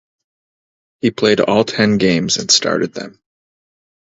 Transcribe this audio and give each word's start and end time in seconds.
He 1.01 1.11
played 1.11 1.41
all 1.41 1.63
ten 1.63 1.99
games 1.99 2.37
and 2.37 2.49
started 2.49 2.91
them. 2.95 3.19